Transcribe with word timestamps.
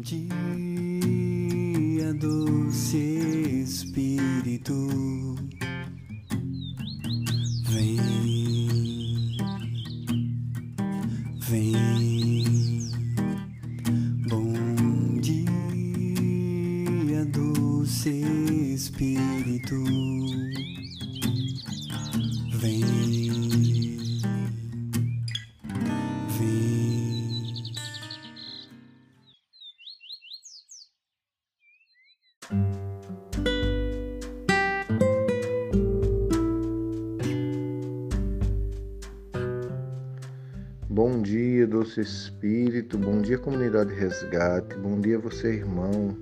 dia, 0.00 0.24
doce 2.14 2.96
Espírito, 3.62 5.29
Bom 41.10 41.22
dia, 41.22 41.66
doce 41.66 42.00
Espírito, 42.00 42.96
bom 42.96 43.20
dia, 43.20 43.36
comunidade 43.36 43.92
Resgate, 43.92 44.76
bom 44.76 45.00
dia, 45.00 45.18
você, 45.18 45.54
irmão. 45.54 46.16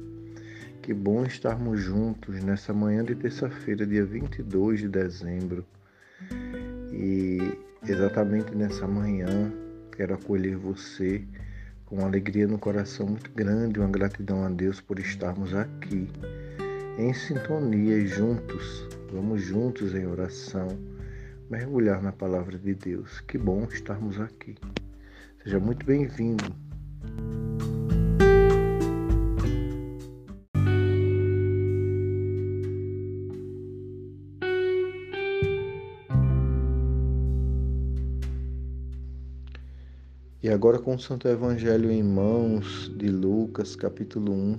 Que 0.80 0.95
bom 0.95 1.27
estarmos 1.27 1.79
juntos 1.79 2.42
nessa 2.42 2.73
manhã 2.73 3.05
de 3.05 3.15
terça-feira, 3.15 3.87
dia 3.87 4.02
22 4.02 4.80
de 4.80 4.88
dezembro. 4.88 5.62
E 6.91 7.38
exatamente 7.87 8.55
nessa 8.55 8.88
manhã, 8.88 9.52
quero 9.95 10.15
acolher 10.15 10.56
você 10.56 11.23
com 11.84 11.96
uma 11.96 12.07
alegria 12.07 12.48
no 12.48 12.59
coração 12.59 13.09
muito 13.09 13.30
grande, 13.32 13.79
uma 13.79 13.91
gratidão 13.91 14.43
a 14.43 14.48
Deus 14.48 14.80
por 14.80 14.98
estarmos 14.98 15.55
aqui, 15.55 16.09
em 16.96 17.13
sintonia 17.13 18.07
juntos. 18.07 18.88
Vamos 19.13 19.43
juntos 19.43 19.95
em 19.95 20.07
oração 20.07 20.66
mergulhar 21.51 22.02
na 22.02 22.13
palavra 22.13 22.59
de 22.59 22.74
Deus. 22.74 23.20
Que 23.20 23.38
bom 23.38 23.65
estarmos 23.65 24.20
aqui. 24.20 24.54
Seja 25.43 25.61
muito 25.61 25.87
bem-vindo. 25.87 26.45
E 40.43 40.49
agora 40.51 40.79
com 40.79 40.95
o 40.95 40.99
Santo 40.99 41.29
Evangelho 41.29 41.91
em 41.91 42.03
mãos 42.03 42.91
de 42.97 43.09
Lucas, 43.09 43.77
capítulo 43.77 44.33
1, 44.33 44.59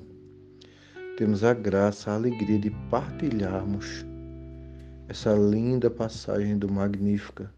temos 1.17 1.43
a 1.43 1.53
graça, 1.53 2.11
a 2.11 2.15
alegria 2.15 2.59
de 2.59 2.69
partilharmos 2.89 4.05
essa 5.07 5.33
linda 5.33 5.89
passagem 5.89 6.57
do 6.57 6.71
Magnífica, 6.71 7.51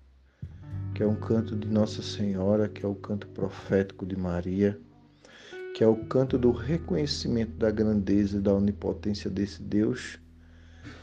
que 1.01 1.05
é 1.05 1.07
um 1.07 1.15
canto 1.15 1.55
de 1.55 1.67
Nossa 1.67 2.03
Senhora, 2.03 2.69
que 2.69 2.85
é 2.85 2.87
o 2.87 2.93
canto 2.93 3.27
profético 3.29 4.05
de 4.05 4.15
Maria, 4.15 4.79
que 5.73 5.83
é 5.83 5.87
o 5.87 5.95
canto 5.95 6.37
do 6.37 6.51
reconhecimento 6.51 7.53
da 7.53 7.71
grandeza 7.71 8.37
e 8.37 8.39
da 8.39 8.53
onipotência 8.53 9.27
desse 9.27 9.63
Deus 9.63 10.19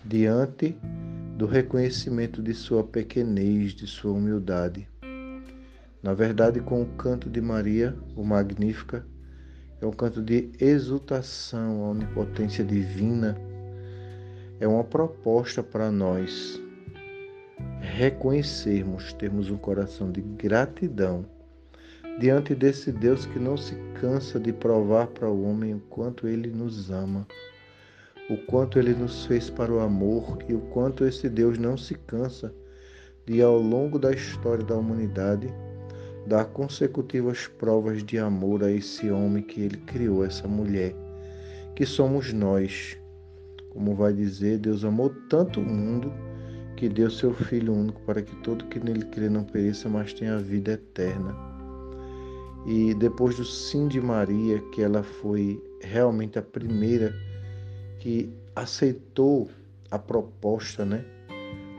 diante 0.05 0.79
do 1.37 1.47
reconhecimento 1.47 2.41
de 2.41 2.55
sua 2.55 2.85
pequenez, 2.85 3.73
de 3.73 3.89
sua 3.89 4.13
humildade. 4.13 4.89
Na 6.01 6.15
verdade, 6.15 6.61
com 6.61 6.81
o 6.81 6.87
canto 6.91 7.29
de 7.29 7.41
Maria, 7.41 7.93
o 8.15 8.23
Magnífica, 8.23 9.05
é 9.81 9.85
um 9.85 9.91
canto 9.91 10.23
de 10.23 10.53
exultação 10.61 11.87
à 11.87 11.89
onipotência 11.89 12.63
divina 12.63 13.37
é 14.61 14.69
uma 14.69 14.85
proposta 14.85 15.61
para 15.61 15.91
nós 15.91 16.61
reconhecermos, 17.81 19.13
termos 19.15 19.51
um 19.51 19.57
coração 19.57 20.11
de 20.11 20.21
gratidão 20.21 21.25
diante 22.19 22.55
desse 22.55 22.91
Deus 22.91 23.27
que 23.27 23.39
não 23.39 23.57
se 23.57 23.77
cansa 24.01 24.41
de 24.41 24.53
provar 24.53 25.07
para 25.09 25.29
o 25.29 25.45
homem 25.45 25.75
o 25.75 25.81
quanto 25.81 26.27
ele 26.27 26.51
nos 26.51 26.91
ama, 26.91 27.27
o 28.29 28.37
quanto 28.37 28.79
ele 28.79 28.93
nos 28.93 29.25
fez 29.27 29.49
para 29.49 29.73
o 29.73 29.81
amor 29.81 30.39
e 30.49 30.55
o 30.55 30.61
quanto 30.61 31.05
esse 31.05 31.29
Deus 31.29 31.59
não 31.59 31.77
se 31.77 31.95
cansa 31.95 32.53
de, 33.25 33.41
ao 33.41 33.59
longo 33.59 33.99
da 33.99 34.11
história 34.11 34.65
da 34.65 34.77
humanidade, 34.77 35.49
dar 36.27 36.47
consecutivas 36.47 37.47
provas 37.47 38.03
de 38.03 38.19
amor 38.19 38.65
a 38.65 38.71
esse 38.71 39.11
homem 39.11 39.43
que 39.43 39.61
ele 39.61 39.77
criou, 39.79 40.25
essa 40.25 40.49
mulher, 40.49 40.95
que 41.77 41.87
somos 41.87 42.33
nós. 42.33 42.99
Como 43.71 43.95
vai 43.95 44.13
dizer, 44.13 44.59
Deus 44.59 44.85
amou 44.85 45.11
tanto 45.29 45.61
o 45.61 45.65
mundo 45.65 46.13
que 46.79 46.89
deu 46.89 47.11
seu 47.11 47.35
Filho 47.35 47.75
único 47.75 48.01
para 48.03 48.23
que 48.23 48.37
todo 48.37 48.65
que 48.67 48.79
nele 48.79 49.05
crê 49.07 49.29
não 49.29 49.43
pereça, 49.43 49.89
mas 49.89 50.13
tenha 50.13 50.37
a 50.37 50.39
vida 50.39 50.73
eterna. 50.73 51.37
E 52.65 52.95
depois 52.95 53.37
do 53.37 53.45
sim 53.45 53.89
de 53.89 54.01
Maria, 54.01 54.61
que 54.73 54.81
ela 54.81 55.03
foi 55.03 55.61
realmente 55.83 56.39
a 56.39 56.43
primeira 56.43 57.13
que 57.99 58.33
aceitou 58.55 59.51
a 59.91 59.99
proposta, 59.99 60.85
né? 60.85 61.05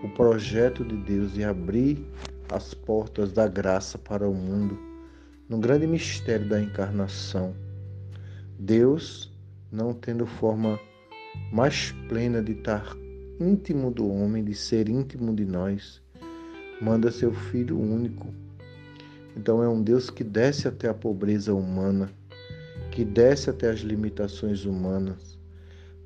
O 0.03 0.09
projeto 0.09 0.83
de 0.83 0.97
Deus 0.97 1.33
de 1.33 1.45
abrir 1.45 2.05
as 2.51 2.73
portas 2.73 3.31
da 3.31 3.47
graça 3.47 3.97
para 3.97 4.27
o 4.27 4.33
mundo, 4.33 4.77
no 5.47 5.59
grande 5.59 5.87
mistério 5.87 6.49
da 6.49 6.61
encarnação. 6.61 7.55
Deus, 8.59 9.31
não 9.71 9.93
tendo 9.93 10.25
forma 10.25 10.77
mais 11.53 11.93
plena 12.09 12.43
de 12.43 12.51
estar 12.51 12.98
íntimo 13.39 13.89
do 13.89 14.11
homem, 14.11 14.43
de 14.43 14.53
ser 14.53 14.89
íntimo 14.89 15.33
de 15.33 15.45
nós, 15.45 16.01
manda 16.81 17.11
seu 17.11 17.31
Filho 17.31 17.79
único. 17.79 18.27
Então 19.35 19.63
é 19.63 19.69
um 19.69 19.81
Deus 19.81 20.09
que 20.09 20.23
desce 20.23 20.67
até 20.67 20.89
a 20.89 20.93
pobreza 20.93 21.53
humana, 21.53 22.09
que 22.91 23.05
desce 23.05 23.49
até 23.49 23.69
as 23.69 23.79
limitações 23.79 24.65
humanas, 24.65 25.39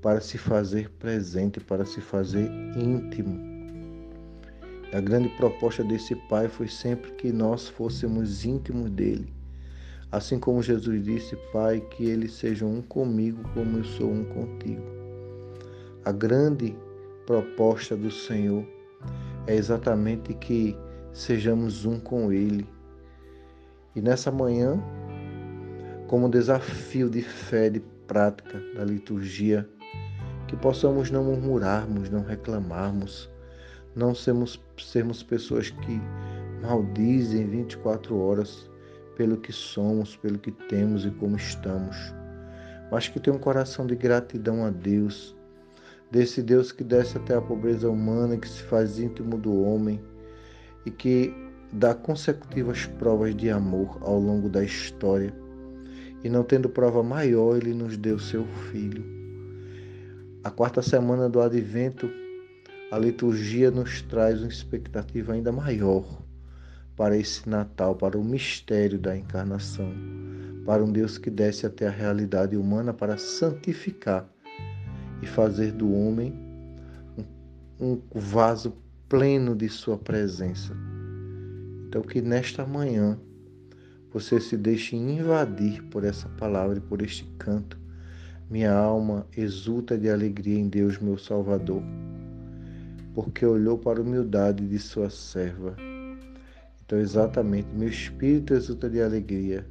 para 0.01 0.21
se 0.21 0.37
fazer 0.37 0.89
presente, 0.99 1.59
para 1.59 1.85
se 1.85 2.01
fazer 2.01 2.51
íntimo. 2.77 3.51
A 4.93 5.01
grande 5.01 5.29
proposta 5.29 5.83
desse 5.83 6.15
Pai 6.29 6.47
foi 6.47 6.67
sempre 6.67 7.11
que 7.13 7.31
nós 7.31 7.67
fôssemos 7.67 8.45
íntimos 8.45 8.91
dele. 8.91 9.33
Assim 10.11 10.39
como 10.39 10.61
Jesus 10.61 11.03
disse, 11.03 11.35
Pai, 11.51 11.79
que 11.79 12.05
eles 12.05 12.33
sejam 12.33 12.69
um 12.69 12.81
comigo 12.83 13.41
como 13.55 13.79
eu 13.79 13.83
sou 13.83 14.11
um 14.11 14.23
contigo. 14.25 14.83
A 16.05 16.11
grande 16.11 16.75
proposta 17.25 17.95
do 17.95 18.11
Senhor 18.11 18.65
é 19.47 19.55
exatamente 19.55 20.33
que 20.33 20.77
sejamos 21.11 21.85
um 21.85 21.99
com 21.99 22.31
Ele. 22.31 22.67
E 23.95 24.01
nessa 24.01 24.31
manhã, 24.31 24.81
como 26.07 26.29
desafio 26.29 27.09
de 27.09 27.21
fé, 27.21 27.69
de 27.69 27.79
prática 28.07 28.59
da 28.75 28.83
liturgia, 28.83 29.67
que 30.47 30.55
possamos 30.55 31.09
não 31.09 31.23
murmurarmos, 31.23 32.09
não 32.09 32.23
reclamarmos, 32.23 33.29
não 33.95 34.13
sermos, 34.13 34.61
sermos 34.77 35.23
pessoas 35.23 35.69
que 35.69 36.01
maldizem 36.61 37.47
24 37.47 38.17
horas 38.17 38.69
pelo 39.15 39.37
que 39.37 39.51
somos, 39.51 40.15
pelo 40.15 40.39
que 40.39 40.51
temos 40.51 41.05
e 41.05 41.11
como 41.11 41.35
estamos, 41.35 41.95
mas 42.91 43.07
que 43.07 43.19
tenham 43.19 43.37
um 43.37 43.41
coração 43.41 43.85
de 43.85 43.95
gratidão 43.95 44.65
a 44.65 44.69
Deus 44.69 45.35
desse 46.13 46.43
Deus 46.43 46.71
que 46.71 46.83
desce 46.83 47.17
até 47.17 47.33
a 47.33 47.41
pobreza 47.41 47.89
humana, 47.89 48.37
que 48.37 48.47
se 48.47 48.61
faz 48.61 48.99
íntimo 48.99 49.35
do 49.35 49.63
homem 49.63 49.99
e 50.85 50.91
que 50.91 51.33
dá 51.71 51.95
consecutivas 51.95 52.85
provas 52.85 53.35
de 53.35 53.49
amor 53.49 53.97
ao 53.99 54.19
longo 54.19 54.47
da 54.47 54.63
história. 54.63 55.33
E 56.23 56.29
não 56.29 56.43
tendo 56.43 56.69
prova 56.69 57.01
maior, 57.01 57.57
ele 57.57 57.73
nos 57.73 57.97
deu 57.97 58.19
seu 58.19 58.45
filho. 58.71 59.03
A 60.43 60.51
quarta 60.51 60.83
semana 60.83 61.27
do 61.27 61.41
advento, 61.41 62.07
a 62.91 62.99
liturgia 62.99 63.71
nos 63.71 64.03
traz 64.03 64.39
uma 64.39 64.49
expectativa 64.49 65.33
ainda 65.33 65.51
maior 65.51 66.21
para 66.95 67.17
esse 67.17 67.49
Natal, 67.49 67.95
para 67.95 68.19
o 68.19 68.23
mistério 68.23 68.99
da 68.99 69.17
encarnação, 69.17 69.91
para 70.63 70.83
um 70.83 70.91
Deus 70.91 71.17
que 71.17 71.31
desce 71.31 71.65
até 71.65 71.87
a 71.87 71.91
realidade 71.91 72.55
humana 72.55 72.93
para 72.93 73.17
santificar 73.17 74.31
e 75.23 75.25
fazer 75.25 75.71
do 75.71 75.91
homem 75.93 76.33
um, 77.79 77.99
vaso 78.13 78.75
pleno 79.07 79.55
de 79.55 79.69
Sua 79.69 79.97
presença. 79.97 80.75
Então, 81.87 82.01
que 82.01 82.21
nesta 82.21 82.65
manhã 82.65 83.17
você 84.11 84.39
se 84.39 84.57
deixe 84.57 84.95
invadir 84.95 85.81
por 85.83 86.03
essa 86.03 86.27
palavra 86.29 86.77
e 86.77 86.81
por 86.81 87.01
este 87.01 87.23
canto. 87.39 87.79
Minha 88.49 88.73
alma 88.73 89.25
exulta 89.35 89.97
de 89.97 90.09
alegria 90.09 90.59
em 90.59 90.67
Deus, 90.67 90.99
meu 90.99 91.17
Salvador, 91.17 91.81
porque 93.15 93.45
olhou 93.45 93.77
para 93.77 93.99
a 93.99 94.03
humildade 94.03 94.67
de 94.67 94.77
sua 94.77 95.09
serva. 95.09 95.75
Então, 96.85 96.99
exatamente, 96.99 97.69
meu 97.73 97.87
espírito 97.87 98.53
exulta 98.53 98.89
de 98.89 99.01
alegria, 99.01 99.65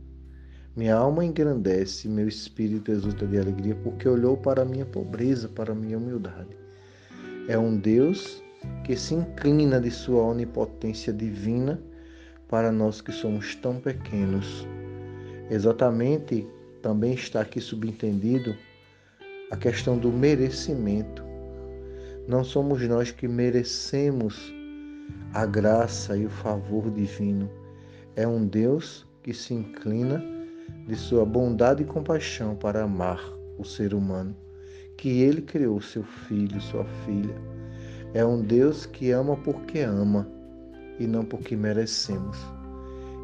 Minha 0.75 0.97
alma 0.97 1.23
engrandece, 1.23 2.09
meu 2.09 2.27
espírito 2.27 2.91
exulta 2.91 3.27
de 3.27 3.39
alegria, 3.39 3.75
porque 3.75 4.09
olhou 4.09 4.39
para 4.39 4.63
a 4.63 4.65
minha 4.65 4.87
pobreza, 4.87 5.47
para 5.47 5.73
a 5.73 5.75
minha 5.75 5.99
humildade. 5.99 6.57
É 7.47 7.59
um 7.59 7.77
Deus 7.77 8.43
que 8.83 8.97
se 8.97 9.15
inclina 9.15 9.79
de 9.79 9.91
sua 9.91 10.23
onipotência 10.23 11.13
divina 11.13 11.79
para 12.49 12.73
nós 12.73 13.03
que 13.03 13.13
somos 13.13 13.55
tão 13.57 13.81
pequenos. 13.81 14.67
Exatamente 15.51 16.49
também 16.81 17.13
está 17.13 17.43
aqui 17.43 17.61
subentendido 17.61 18.57
a 19.51 19.57
questão 19.59 19.99
do 19.99 20.11
merecimento. 20.11 21.23
Não 22.27 22.43
somos 22.43 22.81
nós 22.89 23.11
que 23.11 23.29
merecemos 23.29 24.51
a 25.35 25.45
graça 25.45 26.17
e 26.17 26.25
o 26.25 26.31
favor 26.31 26.91
divino. 26.91 27.51
É 28.17 28.27
um 28.27 28.47
Deus 28.47 29.07
que 29.23 29.35
se 29.35 29.53
inclina 29.53 30.32
de 30.87 30.97
sua 30.97 31.25
bondade 31.25 31.83
e 31.83 31.87
compaixão 31.87 32.57
para 32.57 32.83
amar 32.83 33.21
o 33.59 33.65
ser 33.65 33.95
humano, 33.95 34.37
que 34.97 35.23
ele 35.23 35.43
criou 35.43 35.81
seu 35.81 36.03
filho, 36.03 36.61
sua 36.61 36.85
filha. 37.05 37.35
É 38.15 38.25
um 38.25 38.43
Deus 38.43 38.85
que 38.87 39.11
ama 39.11 39.37
porque 39.37 39.81
ama 39.81 40.29
e 40.99 41.07
não 41.07 41.25
porque 41.25 41.57
merecemos. 41.57 42.37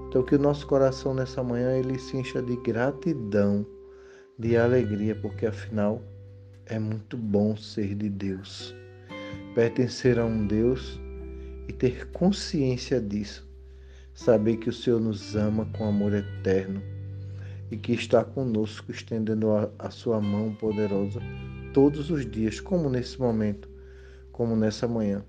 Então 0.09 0.23
que 0.23 0.35
o 0.35 0.39
nosso 0.39 0.67
coração 0.67 1.13
nessa 1.13 1.43
manhã 1.43 1.73
ele 1.77 1.99
se 1.99 2.17
encha 2.17 2.41
de 2.41 2.57
gratidão, 2.63 3.67
de 4.39 4.57
alegria, 4.57 5.15
porque 5.17 5.47
afinal 5.47 6.01
é 6.67 6.79
muito 6.79 7.17
bom 7.17 7.57
ser 7.57 7.95
de 7.95 8.09
Deus. 8.09 8.75
Pertencer 9.55 10.19
a 10.19 10.25
um 10.25 10.47
Deus 10.47 10.99
e 11.69 11.73
ter 11.73 12.11
consciência 12.13 13.01
disso. 13.01 13.47
Saber 14.15 14.57
que 14.57 14.71
o 14.71 14.73
Senhor 14.73 15.01
nos 15.01 15.37
ama 15.37 15.67
com 15.77 15.87
amor 15.87 16.15
eterno 16.15 16.81
e 17.71 17.77
que 17.77 17.93
está 17.93 18.25
conosco, 18.25 18.91
estendendo 18.91 19.51
a, 19.51 19.71
a 19.79 19.91
sua 19.91 20.21
mão 20.21 20.55
poderosa 20.55 21.21
todos 21.73 22.11
os 22.11 22.29
dias, 22.29 22.61
como 22.61 22.89
nesse 22.89 23.21
momento, 23.21 23.69
como 24.33 24.57
nessa 24.57 24.89
manhã. 24.89 25.25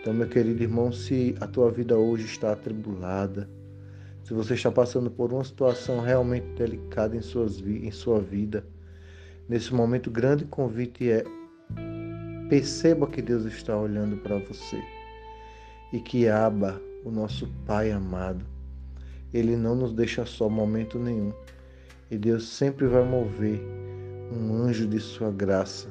Então, 0.00 0.12
meu 0.12 0.28
querido 0.28 0.62
irmão, 0.62 0.92
se 0.92 1.34
a 1.40 1.46
tua 1.46 1.70
vida 1.70 1.96
hoje 1.96 2.26
está 2.26 2.52
atribulada, 2.52 3.48
se 4.22 4.32
você 4.32 4.54
está 4.54 4.70
passando 4.70 5.10
por 5.10 5.32
uma 5.32 5.44
situação 5.44 6.00
realmente 6.00 6.46
delicada 6.56 7.16
em, 7.16 7.22
suas, 7.22 7.60
em 7.60 7.90
sua 7.90 8.20
vida, 8.20 8.66
nesse 9.48 9.74
momento, 9.74 10.08
o 10.08 10.10
grande 10.10 10.44
convite 10.44 11.10
é 11.10 11.24
perceba 12.48 13.06
que 13.06 13.22
Deus 13.22 13.44
está 13.44 13.76
olhando 13.76 14.16
para 14.18 14.38
você 14.38 14.82
e 15.92 16.00
que 16.00 16.28
Aba, 16.28 16.80
o 17.04 17.10
nosso 17.10 17.46
Pai 17.66 17.90
amado, 17.90 18.44
ele 19.34 19.56
não 19.56 19.74
nos 19.74 19.92
deixa 19.92 20.24
só 20.24 20.48
momento 20.48 20.96
nenhum. 20.96 21.32
E 22.08 22.16
Deus 22.16 22.48
sempre 22.48 22.86
vai 22.86 23.04
mover 23.04 23.60
um 24.32 24.54
anjo 24.54 24.86
de 24.86 25.00
sua 25.00 25.32
graça 25.32 25.88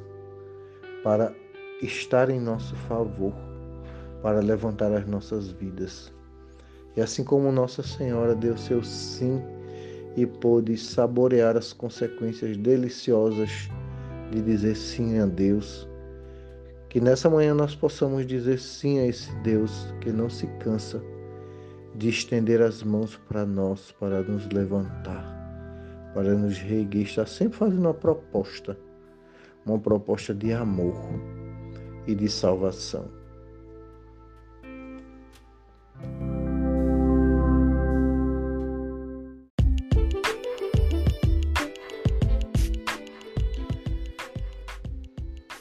para 1.04 1.36
estar 1.82 2.30
em 2.30 2.40
nosso 2.40 2.74
favor, 2.88 3.34
para 4.22 4.40
levantar 4.40 4.94
as 4.94 5.06
nossas 5.06 5.52
vidas. 5.52 6.14
E 6.96 7.02
assim 7.02 7.24
como 7.24 7.52
Nossa 7.52 7.84
Senhora 7.84 8.34
deu 8.34 8.58
seu 8.58 8.82
sim 8.82 9.42
e 10.16 10.26
pôde 10.26 10.78
saborear 10.78 11.58
as 11.58 11.74
consequências 11.74 12.56
deliciosas 12.56 13.70
de 14.32 14.42
dizer 14.42 14.76
sim 14.76 15.20
a 15.20 15.26
Deus, 15.26 15.88
que 16.88 17.02
nessa 17.02 17.30
manhã 17.30 17.54
nós 17.54 17.76
possamos 17.76 18.26
dizer 18.26 18.60
sim 18.60 19.00
a 19.00 19.08
esse 19.08 19.34
Deus 19.38 19.94
que 20.00 20.12
não 20.12 20.30
se 20.30 20.48
cansa 20.60 21.02
de 21.96 22.10
estender 22.10 22.62
as 22.62 22.82
mãos 22.82 23.16
para 23.28 23.46
nós, 23.46 23.92
para 24.00 24.22
nos 24.24 24.48
levantar, 24.50 25.24
para 26.14 26.34
nos 26.34 26.58
reerguer, 26.58 27.04
está 27.04 27.26
sempre 27.26 27.58
fazendo 27.58 27.82
uma 27.82 27.94
proposta, 27.94 28.78
uma 29.66 29.78
proposta 29.80 30.34
de 30.34 30.52
amor 30.54 30.96
e 32.08 32.16
de 32.16 32.30
salvação. 32.30 33.10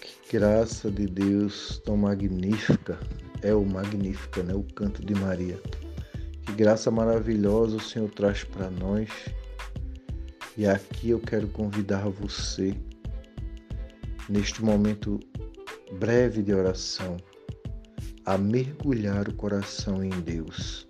Que 0.00 0.38
graça 0.38 0.90
de 0.90 1.06
Deus 1.06 1.79
tão 1.84 1.96
magnífica, 1.99 2.99
é 3.43 3.55
o 3.55 3.64
magnífica, 3.64 4.43
né? 4.43 4.55
O 4.55 4.62
canto 4.62 5.05
de 5.05 5.14
Maria. 5.14 5.61
Graça 6.56 6.90
maravilhosa 6.90 7.76
o 7.76 7.81
Senhor 7.81 8.10
traz 8.10 8.44
para 8.44 8.69
nós. 8.69 9.08
E 10.56 10.66
aqui 10.66 11.08
eu 11.08 11.19
quero 11.19 11.49
convidar 11.49 12.08
você, 12.10 12.75
neste 14.28 14.62
momento 14.62 15.19
breve 15.99 16.43
de 16.43 16.52
oração, 16.52 17.16
a 18.26 18.37
mergulhar 18.37 19.28
o 19.28 19.34
coração 19.34 20.04
em 20.04 20.10
Deus. 20.10 20.87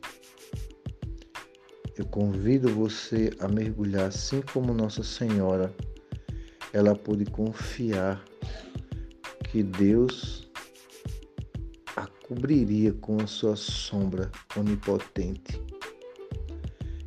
Eu 1.97 2.07
convido 2.07 2.69
você 2.69 3.31
a 3.39 3.47
mergulhar, 3.47 4.09
assim 4.09 4.43
como 4.53 4.75
Nossa 4.75 5.05
Senhora, 5.05 5.73
ela 6.73 6.97
pôde 6.97 7.25
confiar 7.27 8.25
que 9.49 9.63
Deus 9.63 10.51
cobriria 12.33 12.95
com 12.95 13.21
a 13.21 13.27
sua 13.27 13.55
sombra 13.55 14.31
onipotente. 14.57 15.61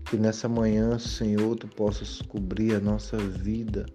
Que 0.06 0.18
nessa 0.18 0.48
manhã, 0.48 1.00
Senhor, 1.00 1.56
tu 1.56 1.68
possas 1.68 2.22
cobrir 2.22 2.75
a 2.75 2.80
nossa 2.80 3.18
vida 3.18 3.88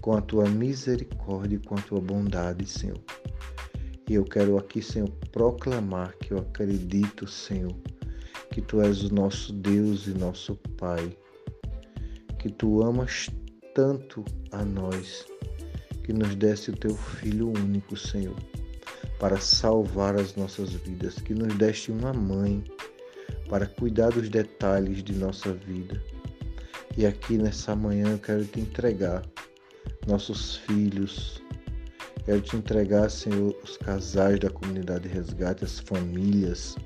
com 0.00 0.12
a 0.16 0.20
tua 0.20 0.48
misericórdia 0.48 1.56
e 1.56 1.66
com 1.66 1.74
a 1.74 1.82
tua 1.82 2.00
bondade, 2.00 2.64
Senhor. 2.66 3.00
E 4.08 4.14
eu 4.14 4.24
quero 4.24 4.56
aqui, 4.56 4.80
Senhor, 4.80 5.10
proclamar 5.32 6.14
que 6.18 6.32
eu 6.32 6.38
acredito, 6.38 7.26
Senhor, 7.26 7.74
que 8.52 8.62
tu 8.62 8.80
és 8.80 9.02
o 9.02 9.12
nosso 9.12 9.52
Deus 9.52 10.06
e 10.06 10.10
nosso 10.10 10.54
Pai, 10.78 11.18
que 12.38 12.48
tu 12.48 12.80
amas 12.84 13.28
tanto 13.74 14.24
a 14.52 14.64
nós, 14.64 15.26
que 16.04 16.12
nos 16.12 16.36
desse 16.36 16.70
o 16.70 16.76
teu 16.76 16.94
Filho 16.94 17.48
único, 17.48 17.96
Senhor 17.96 18.36
para 19.18 19.40
salvar 19.40 20.14
as 20.16 20.34
nossas 20.36 20.70
vidas, 20.72 21.14
que 21.16 21.34
nos 21.34 21.54
deste 21.56 21.90
uma 21.90 22.12
mãe 22.12 22.62
para 23.48 23.66
cuidar 23.66 24.10
dos 24.10 24.28
detalhes 24.28 25.02
de 25.02 25.14
nossa 25.14 25.52
vida. 25.52 26.00
E 26.96 27.06
aqui 27.06 27.38
nessa 27.38 27.74
manhã 27.74 28.12
eu 28.12 28.18
quero 28.18 28.44
te 28.44 28.60
entregar 28.60 29.22
nossos 30.06 30.56
filhos, 30.56 31.42
quero 32.24 32.40
te 32.40 32.56
entregar, 32.56 33.10
Senhor, 33.10 33.54
os 33.62 33.76
casais 33.76 34.38
da 34.40 34.50
comunidade 34.50 35.08
resgate, 35.08 35.64
as 35.64 35.78
famílias. 35.78 36.76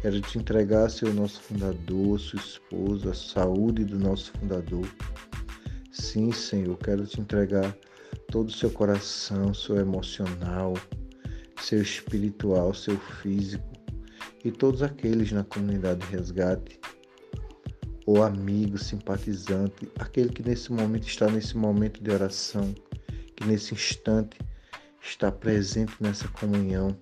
Quero 0.00 0.20
te 0.20 0.38
entregar, 0.38 0.90
Senhor, 0.90 1.14
nosso 1.14 1.40
fundador, 1.40 2.20
sua 2.20 2.38
esposa, 2.38 3.10
a 3.10 3.14
saúde 3.14 3.84
do 3.84 3.98
nosso 3.98 4.30
fundador. 4.32 4.86
Sim, 5.90 6.30
Senhor, 6.30 6.76
quero 6.78 7.06
te 7.06 7.20
entregar 7.20 7.76
todo 8.30 8.48
o 8.48 8.52
seu 8.52 8.70
coração, 8.70 9.54
seu 9.54 9.76
emocional, 9.76 10.74
seu 11.66 11.82
espiritual, 11.82 12.72
seu 12.72 12.96
físico 13.20 13.66
e 14.44 14.52
todos 14.52 14.82
aqueles 14.82 15.32
na 15.32 15.42
comunidade 15.42 16.06
de 16.06 16.16
resgate, 16.16 16.78
ou 18.06 18.22
amigo, 18.22 18.78
simpatizante, 18.78 19.90
aquele 19.98 20.28
que 20.28 20.44
nesse 20.44 20.70
momento 20.70 21.08
está 21.08 21.28
nesse 21.28 21.56
momento 21.56 22.00
de 22.00 22.08
oração, 22.12 22.72
que 23.34 23.44
nesse 23.44 23.74
instante 23.74 24.38
está 25.02 25.32
presente 25.32 25.92
nessa 25.98 26.28
comunhão. 26.28 26.96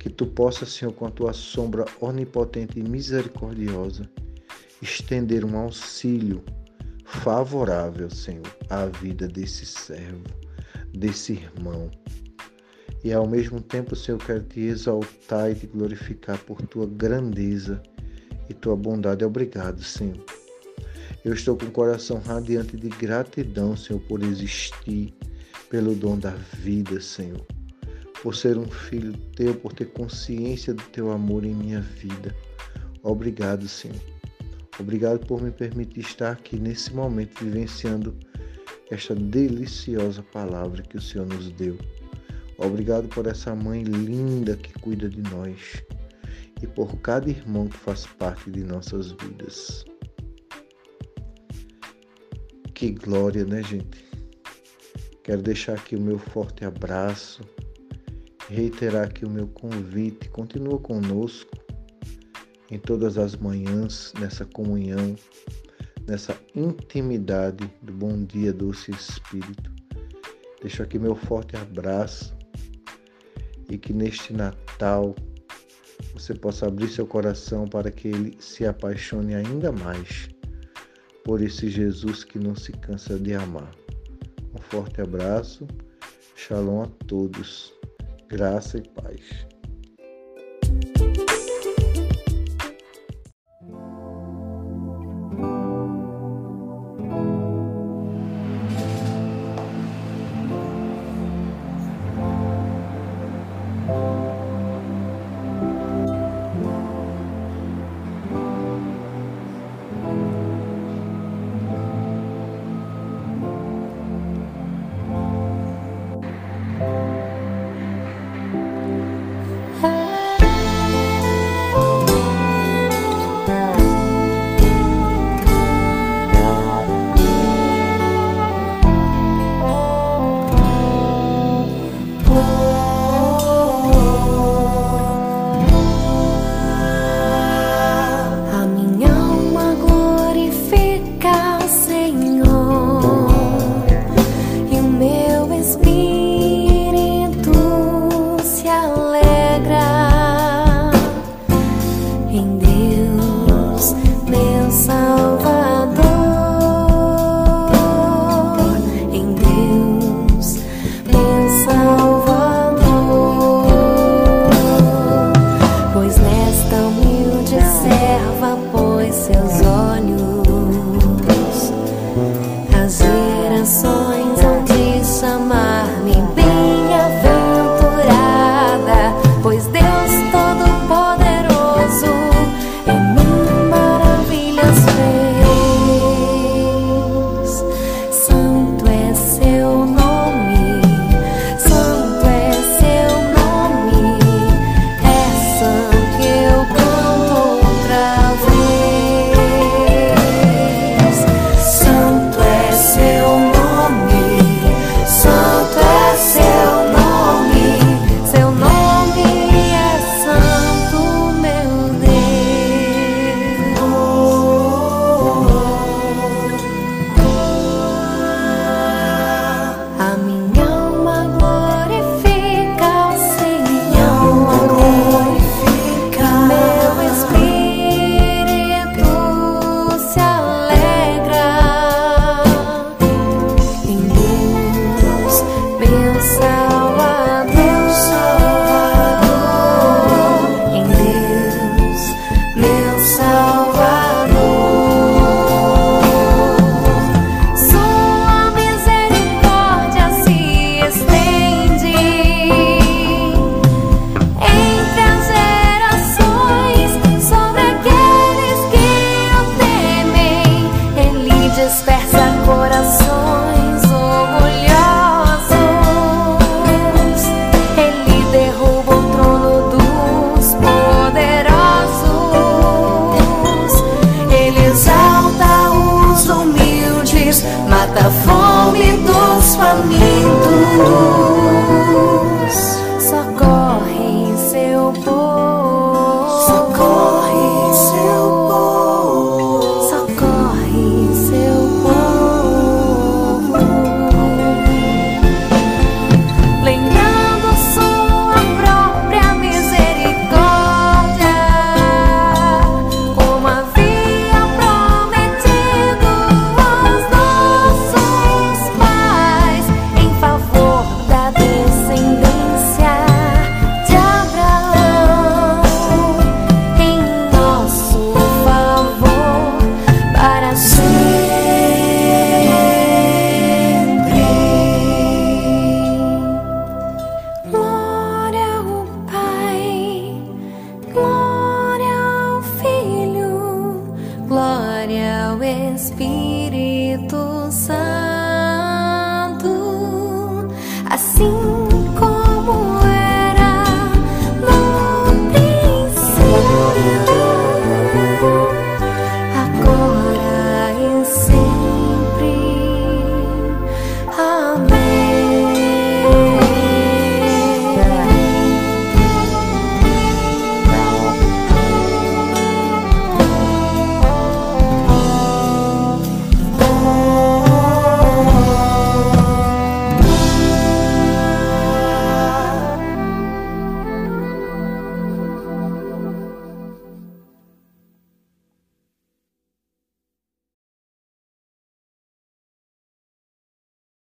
Que 0.00 0.10
tu 0.10 0.26
possa, 0.26 0.66
Senhor, 0.66 0.92
com 0.92 1.06
a 1.06 1.10
tua 1.10 1.32
sombra 1.32 1.84
onipotente 2.00 2.80
e 2.80 2.82
misericordiosa, 2.82 4.10
estender 4.82 5.44
um 5.44 5.56
auxílio 5.56 6.42
favorável, 7.04 8.10
Senhor, 8.10 8.52
à 8.68 8.86
vida 8.86 9.28
desse 9.28 9.64
servo, 9.64 10.24
desse 10.92 11.34
irmão 11.34 11.88
e 13.04 13.12
ao 13.12 13.28
mesmo 13.28 13.60
tempo, 13.60 13.94
Senhor, 13.94 14.18
quero 14.24 14.42
te 14.44 14.60
exaltar 14.60 15.52
e 15.52 15.54
te 15.54 15.66
glorificar 15.66 16.38
por 16.38 16.62
tua 16.62 16.86
grandeza 16.86 17.82
e 18.48 18.54
tua 18.54 18.74
bondade. 18.74 19.22
Obrigado, 19.22 19.82
Senhor. 19.82 20.24
Eu 21.22 21.34
estou 21.34 21.54
com 21.54 21.66
o 21.66 21.70
coração 21.70 22.18
radiante 22.24 22.78
de 22.78 22.88
gratidão, 22.88 23.76
Senhor, 23.76 24.00
por 24.00 24.22
existir, 24.22 25.12
pelo 25.68 25.94
dom 25.94 26.18
da 26.18 26.30
vida, 26.30 26.98
Senhor, 26.98 27.46
por 28.22 28.34
ser 28.34 28.56
um 28.56 28.70
filho 28.70 29.12
teu, 29.36 29.54
por 29.54 29.74
ter 29.74 29.92
consciência 29.92 30.72
do 30.72 30.82
teu 30.84 31.12
amor 31.12 31.44
em 31.44 31.54
minha 31.54 31.82
vida. 31.82 32.34
Obrigado, 33.02 33.68
Senhor. 33.68 34.00
Obrigado 34.80 35.26
por 35.26 35.42
me 35.42 35.50
permitir 35.50 36.00
estar 36.00 36.32
aqui 36.32 36.56
nesse 36.56 36.92
momento 36.94 37.44
vivenciando 37.44 38.16
esta 38.90 39.14
deliciosa 39.14 40.22
palavra 40.22 40.82
que 40.82 40.96
o 40.96 41.02
Senhor 41.02 41.26
nos 41.26 41.50
deu. 41.50 41.76
Obrigado 42.64 43.06
por 43.08 43.26
essa 43.26 43.54
mãe 43.54 43.82
linda 43.82 44.56
que 44.56 44.72
cuida 44.80 45.06
de 45.06 45.20
nós 45.30 45.84
e 46.62 46.66
por 46.66 46.96
cada 47.00 47.28
irmão 47.28 47.68
que 47.68 47.76
faz 47.76 48.06
parte 48.06 48.50
de 48.50 48.64
nossas 48.64 49.12
vidas. 49.12 49.84
Que 52.72 52.90
glória, 52.92 53.44
né, 53.44 53.62
gente? 53.62 54.02
Quero 55.22 55.42
deixar 55.42 55.74
aqui 55.74 55.94
o 55.94 56.00
meu 56.00 56.18
forte 56.18 56.64
abraço, 56.64 57.42
reiterar 58.48 59.08
aqui 59.08 59.26
o 59.26 59.30
meu 59.30 59.46
convite. 59.48 60.30
Continua 60.30 60.78
conosco 60.78 61.50
em 62.70 62.78
todas 62.78 63.18
as 63.18 63.36
manhãs, 63.36 64.10
nessa 64.18 64.46
comunhão, 64.46 65.14
nessa 66.06 66.34
intimidade 66.54 67.70
do 67.82 67.92
Bom 67.92 68.24
Dia 68.24 68.54
Doce 68.54 68.90
Espírito. 68.90 69.70
Deixo 70.62 70.82
aqui 70.82 70.98
meu 70.98 71.14
forte 71.14 71.56
abraço 71.56 72.33
e 73.74 73.78
que 73.78 73.92
neste 73.92 74.32
Natal 74.32 75.14
você 76.12 76.34
possa 76.34 76.66
abrir 76.66 76.88
seu 76.88 77.06
coração 77.06 77.66
para 77.66 77.90
que 77.90 78.08
ele 78.08 78.36
se 78.38 78.64
apaixone 78.64 79.34
ainda 79.34 79.72
mais 79.72 80.28
por 81.24 81.40
esse 81.40 81.68
Jesus 81.68 82.22
que 82.22 82.38
não 82.38 82.54
se 82.54 82.72
cansa 82.72 83.18
de 83.18 83.34
amar. 83.34 83.74
Um 84.54 84.58
forte 84.58 85.00
abraço, 85.00 85.66
shalom 86.36 86.82
a 86.82 86.86
todos, 87.06 87.72
graça 88.28 88.78
e 88.78 88.88
paz. 88.90 89.46